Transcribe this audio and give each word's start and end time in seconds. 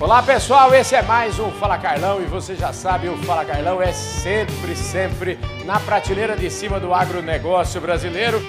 Olá 0.00 0.22
pessoal, 0.22 0.74
esse 0.74 0.94
é 0.96 1.02
mais 1.02 1.38
um 1.38 1.50
Fala 1.52 1.78
Carlão 1.78 2.20
e 2.20 2.26
você 2.26 2.56
já 2.56 2.72
sabe, 2.72 3.08
o 3.08 3.16
Fala 3.18 3.44
Carlão 3.44 3.80
é 3.80 3.92
sempre, 3.92 4.74
sempre 4.74 5.38
na 5.64 5.78
prateleira 5.78 6.36
de 6.36 6.50
cima 6.50 6.80
do 6.80 6.92
agronegócio 6.92 7.80
brasileiro. 7.80 8.40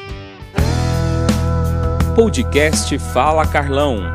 Podcast 2.16 2.98
Fala 3.14 3.48
Carlão. 3.48 4.12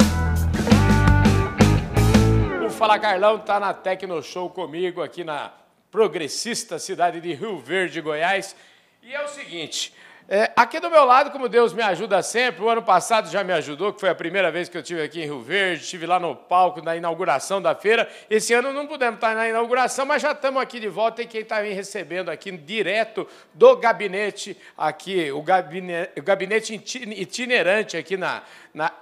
O 2.66 2.71
Fala 2.71 2.98
Carlão 2.98 3.37
está 3.37 3.60
na 3.60 3.72
Tecno 3.72 4.21
Show 4.22 4.51
comigo 4.51 5.01
aqui 5.01 5.22
na 5.22 5.53
progressista 5.90 6.78
cidade 6.78 7.21
de 7.21 7.33
Rio 7.33 7.58
Verde, 7.58 8.01
Goiás. 8.01 8.56
E 9.03 9.15
é 9.15 9.24
o 9.24 9.28
seguinte, 9.28 9.94
é, 10.33 10.53
aqui 10.54 10.78
do 10.78 10.88
meu 10.88 11.04
lado, 11.04 11.33
como 11.33 11.49
Deus 11.49 11.72
me 11.72 11.83
ajuda 11.83 12.22
sempre, 12.22 12.62
o 12.62 12.69
ano 12.69 12.85
passado 12.85 13.29
já 13.29 13.42
me 13.42 13.53
ajudou, 13.53 13.92
que 13.92 13.99
foi 13.99 14.08
a 14.08 14.15
primeira 14.15 14.49
vez 14.53 14.69
que 14.69 14.76
eu 14.76 14.80
estive 14.80 15.03
aqui 15.03 15.21
em 15.21 15.24
Rio 15.24 15.40
Verde, 15.40 15.83
estive 15.83 16.06
lá 16.06 16.20
no 16.20 16.37
palco 16.37 16.80
na 16.80 16.95
inauguração 16.95 17.60
da 17.60 17.74
feira. 17.74 18.09
Esse 18.30 18.55
ano 18.55 18.73
não 18.73 18.87
pudemos 18.87 19.16
estar 19.16 19.34
na 19.34 19.48
inauguração, 19.48 20.06
mas 20.06 20.23
já 20.23 20.30
estamos 20.30 20.62
aqui 20.62 20.79
de 20.79 20.87
volta 20.87 21.20
e 21.20 21.27
quem 21.27 21.41
está 21.41 21.61
me 21.61 21.73
recebendo 21.73 22.29
aqui 22.29 22.53
direto 22.53 23.27
do 23.53 23.77
gabinete, 23.77 24.56
aqui, 24.79 25.33
o 25.33 25.43
gabinete, 25.43 26.20
o 26.20 26.23
gabinete 26.23 26.75
itinerante 26.75 27.97
aqui 27.97 28.17
na, 28.17 28.45
na 28.73 28.92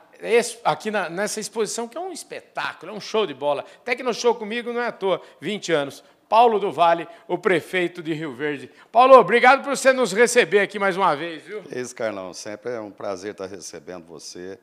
aqui 0.65 0.91
na, 0.91 1.11
nessa 1.11 1.39
exposição, 1.41 1.87
que 1.87 1.97
é 1.97 2.01
um 2.01 2.11
espetáculo, 2.11 2.91
é 2.91 2.95
um 2.95 3.01
show 3.01 3.27
de 3.27 3.35
bola. 3.35 3.65
Tecno 3.85 4.13
Show 4.15 4.35
comigo 4.35 4.73
não 4.73 4.81
é 4.81 4.87
à 4.87 4.93
toa, 4.93 5.21
20 5.41 5.73
anos. 5.73 6.03
Paulo 6.29 6.59
do 6.59 6.71
Vale, 6.71 7.09
o 7.27 7.39
prefeito 7.39 8.03
de 8.03 8.13
Rio 8.13 8.35
Verde. 8.35 8.71
Paulo, 8.93 9.15
obrigado 9.15 9.65
por 9.65 9.75
você 9.75 9.93
nos 9.93 10.13
receber 10.13 10.61
aqui 10.61 10.79
mais 10.79 10.97
uma 10.97 11.17
vez, 11.17 11.43
viu? 11.43 11.63
É 11.71 11.81
isso, 11.81 11.95
Carlão. 11.95 12.35
Sempre 12.35 12.73
é 12.73 12.81
um 12.81 12.91
prazer 12.91 13.33
estar 13.33 13.47
recebendo 13.47 14.05
você, 14.05 14.59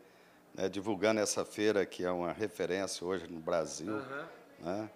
né, 0.53 0.69
divulgando 0.69 1.19
essa 1.19 1.43
feira 1.43 1.85
que 1.85 2.03
é 2.05 2.11
uma 2.11 2.31
referência 2.31 3.05
hoje 3.05 3.25
no 3.27 3.39
Brasil. 3.39 3.93
Uhum. 3.93 4.25
Né? 4.59 4.89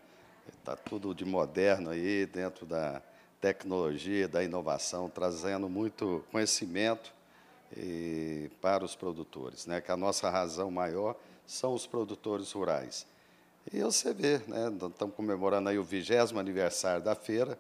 Está 0.60 0.76
tudo 0.76 1.16
de 1.16 1.26
moderno 1.26 1.90
aí, 1.90 2.28
dentro 2.28 2.66
da 2.66 3.02
tecnologia, 3.42 4.28
da 4.28 4.44
inovação, 4.44 5.10
trazendo 5.10 5.68
muito 5.68 6.24
conhecimento 6.32 7.12
e, 7.76 8.52
para 8.62 8.84
os 8.84 8.96
produtores, 8.96 9.66
né? 9.66 9.82
que 9.82 9.92
a 9.92 9.98
nossa 9.98 10.30
razão 10.30 10.70
maior 10.70 11.16
são 11.48 11.74
os 11.74 11.88
produtores 11.88 12.52
rurais. 12.52 13.08
E 13.72 13.82
você 13.82 14.14
vê, 14.14 14.42
né, 14.48 14.72
estamos 14.88 15.16
comemorando 15.16 15.70
aí 15.70 15.78
o 15.78 15.84
vigésimo 15.84 16.40
aniversário 16.40 17.04
da 17.04 17.14
feira. 17.14 17.58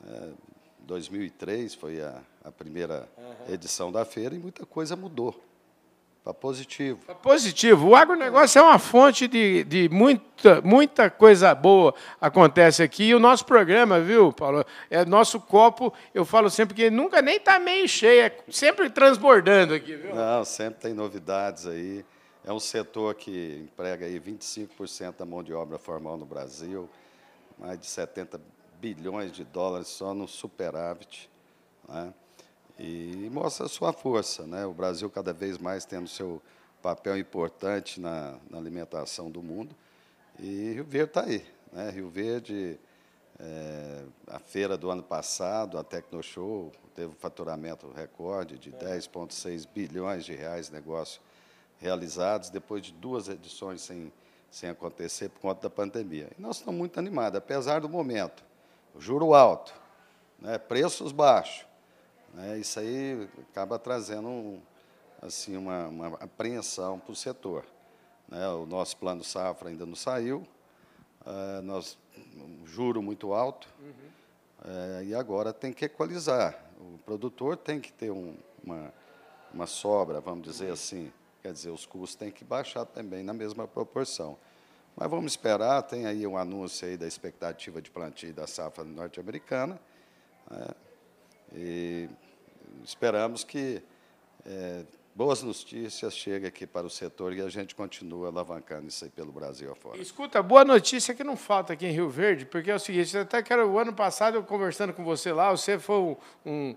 Né, 0.00 0.32
2003 0.80 1.74
foi 1.74 2.00
a, 2.00 2.18
a 2.42 2.50
primeira 2.50 3.08
uhum. 3.16 3.52
edição 3.52 3.92
da 3.92 4.04
feira 4.04 4.34
e 4.34 4.38
muita 4.38 4.64
coisa 4.64 4.96
mudou. 4.96 5.38
Para 6.24 6.32
positivo. 6.32 7.00
Para 7.04 7.14
positivo. 7.14 7.88
O 7.88 7.94
agronegócio 7.94 8.58
é 8.58 8.62
uma 8.62 8.78
fonte 8.78 9.28
de, 9.28 9.62
de 9.64 9.90
muita, 9.90 10.62
muita 10.62 11.10
coisa 11.10 11.54
boa 11.54 11.94
acontece 12.18 12.82
aqui. 12.82 13.04
E 13.04 13.14
o 13.14 13.20
nosso 13.20 13.44
programa, 13.44 14.00
viu, 14.00 14.32
Paulo? 14.32 14.64
É 14.88 15.04
nosso 15.04 15.38
copo, 15.38 15.92
eu 16.14 16.24
falo 16.24 16.48
sempre 16.48 16.74
que 16.74 16.88
nunca 16.88 17.20
nem 17.20 17.36
está 17.36 17.58
meio 17.58 17.86
cheio, 17.86 18.22
é 18.22 18.34
sempre 18.48 18.88
transbordando 18.88 19.74
aqui, 19.74 19.94
viu? 19.94 20.14
Não, 20.14 20.42
sempre 20.46 20.80
tem 20.80 20.94
novidades 20.94 21.66
aí. 21.66 22.02
É 22.46 22.52
um 22.52 22.60
setor 22.60 23.14
que 23.14 23.66
emprega 23.72 24.04
aí 24.04 24.20
25% 24.20 25.16
da 25.16 25.24
mão 25.24 25.42
de 25.42 25.54
obra 25.54 25.78
formal 25.78 26.18
no 26.18 26.26
Brasil, 26.26 26.90
mais 27.58 27.78
de 27.78 27.86
70 27.86 28.38
bilhões 28.78 29.32
de 29.32 29.44
dólares 29.44 29.88
só 29.88 30.12
no 30.12 30.28
superávit. 30.28 31.30
Né? 31.88 32.12
E 32.78 33.30
mostra 33.32 33.64
a 33.64 33.68
sua 33.68 33.94
força. 33.94 34.46
Né? 34.46 34.66
O 34.66 34.74
Brasil 34.74 35.08
cada 35.08 35.32
vez 35.32 35.56
mais 35.56 35.86
tendo 35.86 36.06
seu 36.06 36.42
papel 36.82 37.16
importante 37.16 37.98
na, 37.98 38.38
na 38.50 38.58
alimentação 38.58 39.30
do 39.30 39.42
mundo. 39.42 39.74
E 40.38 40.72
Rio 40.74 40.84
Verde 40.84 41.08
está 41.08 41.24
aí. 41.24 41.46
Né? 41.72 41.88
Rio 41.88 42.10
Verde, 42.10 42.78
é, 43.40 44.04
a 44.26 44.38
feira 44.38 44.76
do 44.76 44.90
ano 44.90 45.02
passado, 45.02 45.78
a 45.78 45.82
Tecnoshow, 45.82 46.70
teve 46.94 47.08
um 47.08 47.16
faturamento 47.16 47.90
recorde 47.90 48.58
de 48.58 48.70
10,6 48.70 49.66
bilhões 49.66 50.26
de 50.26 50.34
reais 50.34 50.66
de 50.66 50.74
negócio 50.74 51.22
realizados 51.78 52.50
depois 52.50 52.82
de 52.82 52.92
duas 52.92 53.28
edições 53.28 53.82
sem, 53.82 54.12
sem 54.50 54.70
acontecer 54.70 55.28
por 55.28 55.40
conta 55.40 55.62
da 55.62 55.70
pandemia. 55.70 56.30
E 56.38 56.40
nós 56.40 56.58
estamos 56.58 56.78
muito 56.78 56.98
animados, 56.98 57.38
apesar 57.38 57.80
do 57.80 57.88
momento. 57.88 58.44
Juro 58.98 59.34
alto, 59.34 59.74
né, 60.38 60.56
preços 60.58 61.12
baixos. 61.12 61.66
Né, 62.32 62.58
isso 62.58 62.78
aí 62.78 63.28
acaba 63.50 63.78
trazendo 63.78 64.28
um, 64.28 64.60
assim, 65.20 65.56
uma, 65.56 65.88
uma 65.88 66.06
apreensão 66.14 66.98
para 66.98 67.12
o 67.12 67.16
setor. 67.16 67.64
Né, 68.28 68.48
o 68.48 68.66
nosso 68.66 68.96
plano 68.96 69.22
safra 69.22 69.68
ainda 69.68 69.84
não 69.84 69.96
saiu, 69.96 70.46
uh, 71.26 71.62
nós, 71.62 71.98
um 72.36 72.66
juro 72.66 73.02
muito 73.02 73.34
alto, 73.34 73.68
uhum. 73.80 73.90
uh, 74.64 75.02
e 75.02 75.14
agora 75.14 75.52
tem 75.52 75.72
que 75.72 75.84
equalizar. 75.84 76.58
O 76.78 76.98
produtor 76.98 77.56
tem 77.56 77.80
que 77.80 77.92
ter 77.92 78.10
um, 78.10 78.36
uma, 78.62 78.92
uma 79.52 79.66
sobra, 79.66 80.20
vamos 80.20 80.44
dizer 80.44 80.72
assim, 80.72 81.12
Quer 81.44 81.52
dizer, 81.52 81.68
os 81.68 81.84
custos 81.84 82.14
têm 82.14 82.30
que 82.30 82.42
baixar 82.42 82.86
também 82.86 83.22
na 83.22 83.34
mesma 83.34 83.68
proporção. 83.68 84.38
Mas 84.96 85.10
vamos 85.10 85.32
esperar, 85.32 85.82
tem 85.82 86.06
aí 86.06 86.26
um 86.26 86.38
anúncio 86.38 86.88
aí 86.88 86.96
da 86.96 87.06
expectativa 87.06 87.82
de 87.82 87.90
plantio 87.90 88.32
da 88.32 88.46
safra 88.46 88.82
norte-americana. 88.82 89.78
Né? 90.50 90.66
E 91.54 92.08
esperamos 92.82 93.44
que 93.44 93.82
é, 94.46 94.86
boas 95.14 95.44
notícias 95.44 96.16
cheguem 96.16 96.48
aqui 96.48 96.66
para 96.66 96.84
o 96.84 96.90
setor 96.90 97.32
e 97.32 97.40
a 97.40 97.48
gente 97.48 97.74
continua 97.74 98.28
alavancando 98.28 98.88
isso 98.88 99.04
aí 99.04 99.10
pelo 99.10 99.30
Brasil 99.30 99.70
afora. 99.70 99.96
Escuta, 99.98 100.42
boa 100.42 100.64
notícia 100.64 101.14
que 101.14 101.22
não 101.22 101.36
falta 101.36 101.72
aqui 101.72 101.86
em 101.86 101.92
Rio 101.92 102.08
Verde, 102.08 102.44
porque 102.44 102.68
é 102.68 102.74
o 102.74 102.80
seguinte, 102.80 103.16
até 103.16 103.40
que 103.40 103.54
o 103.54 103.78
ano 103.78 103.92
passado 103.92 104.36
eu 104.36 104.42
conversando 104.42 104.92
com 104.92 105.04
você 105.04 105.32
lá, 105.32 105.52
você 105.52 105.78
foi 105.78 105.96
um, 105.96 106.16
um 106.44 106.76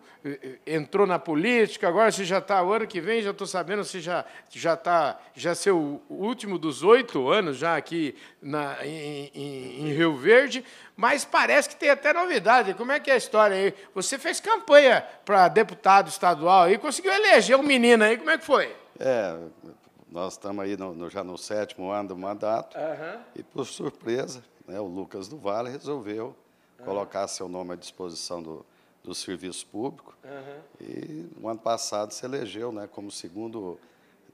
entrou 0.67 1.07
na 1.07 1.17
política, 1.17 1.87
agora 1.87 2.11
você 2.11 2.23
já 2.23 2.37
está, 2.37 2.61
o 2.61 2.71
ano 2.71 2.85
que 2.85 3.01
vem 3.01 3.23
já 3.23 3.31
estou 3.31 3.47
sabendo, 3.47 3.83
você 3.83 3.99
já 3.99 4.23
já 4.51 4.75
está, 4.75 5.19
já 5.33 5.55
seu 5.55 6.01
último 6.07 6.59
dos 6.59 6.83
oito 6.83 7.29
anos 7.29 7.57
já 7.57 7.75
aqui 7.75 8.15
na, 8.39 8.85
em, 8.85 9.31
em, 9.33 9.81
em 9.81 9.93
Rio 9.93 10.15
Verde, 10.15 10.63
mas 10.95 11.25
parece 11.25 11.69
que 11.69 11.75
tem 11.75 11.89
até 11.89 12.11
novidade. 12.13 12.73
Como 12.73 12.91
é 12.91 12.99
que 12.99 13.11
é 13.11 13.13
a 13.13 13.17
história 13.17 13.55
aí? 13.55 13.73
Você 13.93 14.17
fez 14.17 14.39
campanha 14.39 15.05
para 15.23 15.47
deputado 15.47 16.07
estadual 16.07 16.69
e 16.71 16.77
conseguiu 16.77 17.13
eleger 17.13 17.55
um 17.55 17.63
menino 17.63 18.03
aí, 18.03 18.17
como 18.27 18.35
é 18.35 18.37
que 18.37 18.45
foi? 18.45 18.75
É, 18.99 19.37
nós 20.11 20.33
estamos 20.33 20.61
aí 20.61 20.75
no, 20.75 20.93
no, 20.93 21.09
já 21.09 21.23
no 21.23 21.37
sétimo 21.37 21.89
ano 21.91 22.09
do 22.09 22.17
mandato 22.17 22.77
uhum. 22.77 23.21
e, 23.33 23.41
por 23.41 23.65
surpresa, 23.65 24.43
né, 24.67 24.77
o 24.81 24.85
Lucas 24.85 25.29
do 25.29 25.37
Vale 25.37 25.69
resolveu 25.69 26.35
uhum. 26.77 26.85
colocar 26.85 27.25
seu 27.29 27.47
nome 27.47 27.71
à 27.71 27.75
disposição 27.77 28.43
do, 28.43 28.65
do 29.01 29.15
serviço 29.15 29.65
público 29.67 30.13
uhum. 30.25 30.59
e, 30.81 31.29
no 31.39 31.47
ano 31.47 31.59
passado, 31.61 32.11
se 32.11 32.25
elegeu 32.25 32.69
né, 32.69 32.85
como 32.91 33.09
segundo 33.09 33.79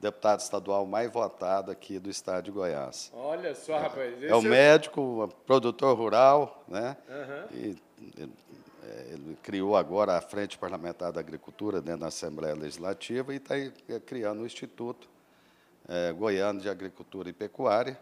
deputado 0.00 0.40
estadual 0.40 0.84
mais 0.84 1.08
votado 1.08 1.70
aqui 1.70 2.00
do 2.00 2.10
estado 2.10 2.46
de 2.46 2.50
Goiás. 2.50 3.12
Olha 3.14 3.54
só, 3.54 3.78
rapaz. 3.78 4.20
É, 4.20 4.26
é 4.26 4.34
o 4.34 4.42
médico, 4.42 5.32
produtor 5.46 5.96
rural, 5.96 6.64
né? 6.66 6.96
Uhum. 7.08 7.56
E, 7.56 7.76
é, 8.20 8.26
ele 9.10 9.36
criou 9.42 9.76
agora 9.76 10.16
a 10.16 10.20
Frente 10.20 10.58
Parlamentar 10.58 11.12
da 11.12 11.20
Agricultura 11.20 11.80
dentro 11.80 12.00
da 12.00 12.08
Assembleia 12.08 12.54
Legislativa 12.54 13.32
e 13.32 13.36
está 13.36 13.54
criando 14.06 14.42
o 14.42 14.46
Instituto 14.46 15.08
é, 15.88 16.12
Goiano 16.12 16.60
de 16.60 16.68
Agricultura 16.68 17.28
e 17.28 17.32
Pecuária, 17.32 17.98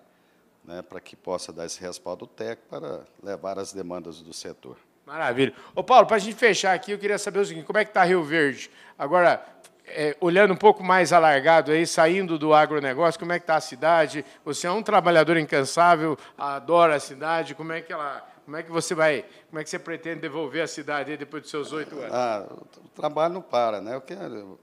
né, 0.65 0.82
para 0.82 1.00
que 1.00 1.16
possa 1.16 1.53
dar 1.53 1.66
esse 1.66 1.81
respaldo 1.81 2.26
técnico 2.26 2.69
para 2.69 3.00
levar 3.22 3.59
as 3.59 3.72
demandas 3.72 4.20
do 4.20 4.32
setor. 4.32 4.76
Maravilha. 5.04 5.53
Ô, 5.75 5.82
Paulo, 5.82 6.06
para 6.06 6.16
a 6.16 6.20
gente 6.20 6.37
fechar 6.37 6.75
aqui, 6.75 6.93
eu 6.93 6.99
queria 6.99 7.19
saber 7.19 7.41
o 7.41 7.44
seguinte: 7.44 7.66
como 7.66 7.78
é 7.78 7.84
que 7.84 7.91
está 7.91 8.04
Rio 8.04 8.22
Verde? 8.22 8.70
Agora, 8.97 9.44
é, 9.87 10.16
olhando 10.20 10.53
um 10.54 10.56
pouco 10.56 10.82
mais 10.82 11.12
alargado 11.12 11.72
aí, 11.72 11.87
saindo 11.87 12.38
do 12.38 12.54
agronegócio, 12.54 13.19
como 13.19 13.32
é 13.32 13.38
que 13.38 13.43
está 13.43 13.56
a 13.56 13.60
cidade? 13.60 14.25
Você 14.44 14.66
é 14.66 14.70
um 14.70 14.82
trabalhador 14.82 15.37
incansável, 15.37 16.16
adora 16.38 16.94
a 16.94 17.00
cidade, 17.00 17.55
como 17.55 17.73
é 17.73 17.81
que 17.81 17.93
ela, 17.93 18.25
como 18.44 18.56
é 18.56 18.62
que 18.62 18.71
você 18.71 18.94
vai, 18.94 19.25
como 19.49 19.61
é 19.61 19.65
que 19.65 19.71
você 19.71 19.79
pretende 19.79 20.21
devolver 20.21 20.62
a 20.62 20.67
cidade 20.67 21.17
depois 21.17 21.43
dos 21.43 21.50
seus 21.50 21.73
oito 21.73 21.99
anos? 21.99 22.12
Ah, 22.12 22.47
o 22.85 22.89
trabalho 22.89 23.35
não 23.35 23.43
para, 23.43 23.81
né? 23.81 23.94
Eu 23.94 24.00
quero, 24.00 24.59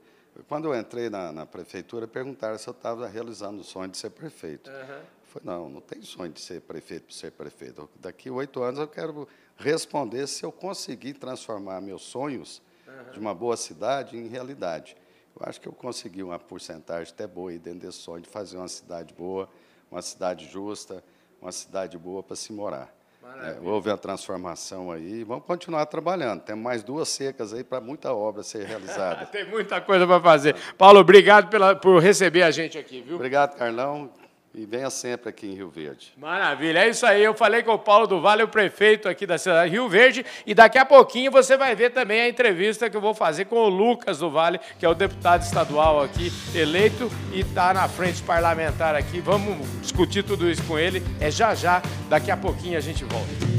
quando 0.47 0.65
eu 0.65 0.79
entrei 0.79 1.09
na, 1.09 1.31
na 1.31 1.45
prefeitura, 1.45 2.07
perguntaram 2.07 2.57
se 2.57 2.67
eu 2.67 2.71
estava 2.71 3.07
realizando 3.07 3.61
o 3.61 3.63
sonho 3.63 3.89
de 3.89 3.97
ser 3.97 4.09
prefeito. 4.09 4.69
Uhum. 4.69 4.75
Eu 4.75 5.27
falei, 5.27 5.45
não, 5.45 5.69
não 5.69 5.81
tem 5.81 6.01
sonho 6.01 6.31
de 6.31 6.41
ser 6.41 6.61
prefeito 6.61 7.05
para 7.05 7.15
ser 7.15 7.31
prefeito. 7.31 7.89
Daqui 7.95 8.29
oito 8.29 8.61
anos 8.61 8.79
eu 8.79 8.87
quero 8.87 9.27
responder 9.57 10.27
se 10.27 10.43
eu 10.45 10.51
conseguir 10.51 11.13
transformar 11.13 11.81
meus 11.81 12.03
sonhos 12.03 12.61
uhum. 12.87 13.11
de 13.11 13.19
uma 13.19 13.33
boa 13.33 13.55
cidade 13.55 14.17
em 14.17 14.27
realidade. 14.27 14.95
Eu 15.39 15.47
acho 15.47 15.61
que 15.61 15.67
eu 15.67 15.73
consegui 15.73 16.21
uma 16.21 16.37
porcentagem 16.37 17.13
até 17.13 17.25
boa 17.25 17.51
aí 17.51 17.57
dentro 17.59 17.87
desse 17.87 17.99
sonho 17.99 18.21
de 18.21 18.29
fazer 18.29 18.57
uma 18.57 18.67
cidade 18.67 19.13
boa, 19.13 19.49
uma 19.89 20.01
cidade 20.01 20.45
justa, 20.47 21.03
uma 21.41 21.51
cidade 21.51 21.97
boa 21.97 22.21
para 22.21 22.35
se 22.35 22.51
morar. 22.51 22.93
É, 23.41 23.57
houve 23.61 23.89
a 23.89 23.97
transformação 23.97 24.91
aí. 24.91 25.23
Vamos 25.23 25.45
continuar 25.45 25.85
trabalhando. 25.85 26.41
Temos 26.41 26.63
mais 26.63 26.83
duas 26.83 27.09
secas 27.09 27.53
aí 27.53 27.63
para 27.63 27.79
muita 27.79 28.13
obra 28.13 28.43
ser 28.43 28.65
realizada. 28.65 29.25
Tem 29.31 29.45
muita 29.49 29.79
coisa 29.79 30.05
para 30.05 30.19
fazer. 30.19 30.55
Paulo, 30.77 30.99
obrigado 30.99 31.49
pela, 31.49 31.75
por 31.75 32.01
receber 32.01 32.43
a 32.43 32.51
gente 32.51 32.77
aqui, 32.77 33.01
viu? 33.01 33.15
Obrigado, 33.15 33.55
Carlão. 33.55 34.09
E 34.53 34.65
venha 34.65 34.89
sempre 34.89 35.29
aqui 35.29 35.45
em 35.45 35.53
Rio 35.53 35.69
Verde. 35.69 36.11
Maravilha, 36.17 36.79
é 36.79 36.89
isso 36.89 37.05
aí. 37.05 37.23
Eu 37.23 37.35
falei 37.35 37.61
com 37.61 37.71
o 37.71 37.77
Paulo 37.77 38.07
do 38.07 38.19
Vale, 38.19 38.41
o 38.41 38.47
prefeito 38.47 39.07
aqui 39.07 39.27
da 39.27 39.37
cidade 39.37 39.69
de 39.69 39.75
Rio 39.75 39.87
Verde, 39.87 40.25
e 40.45 40.55
daqui 40.55 40.79
a 40.79 40.85
pouquinho 40.85 41.31
você 41.31 41.55
vai 41.55 41.75
ver 41.75 41.91
também 41.91 42.21
a 42.21 42.27
entrevista 42.27 42.89
que 42.89 42.97
eu 42.97 43.01
vou 43.01 43.13
fazer 43.13 43.45
com 43.45 43.57
o 43.57 43.69
Lucas 43.69 44.19
do 44.19 44.29
Vale, 44.29 44.59
que 44.79 44.85
é 44.85 44.89
o 44.89 44.95
deputado 44.95 45.43
estadual 45.43 46.01
aqui 46.01 46.31
eleito 46.55 47.11
e 47.31 47.41
está 47.41 47.73
na 47.73 47.87
frente 47.87 48.23
parlamentar 48.23 48.95
aqui. 48.95 49.21
Vamos 49.21 49.57
discutir 49.81 50.23
tudo 50.23 50.49
isso 50.49 50.63
com 50.63 50.79
ele. 50.79 51.03
É 51.21 51.29
já 51.29 51.53
já, 51.53 51.81
daqui 52.09 52.31
a 52.31 52.37
pouquinho 52.37 52.77
a 52.77 52.81
gente 52.81 53.03
volta. 53.05 53.58